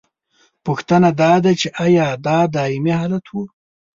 [0.65, 3.35] پوښتنه دا ده چې ایا دا دائمي حالت و؟